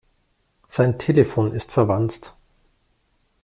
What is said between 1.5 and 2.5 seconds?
ist verwanzt.